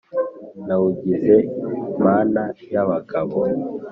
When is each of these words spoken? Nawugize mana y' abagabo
Nawugize 0.65 1.35
mana 2.05 2.43
y' 2.73 2.79
abagabo 2.83 3.39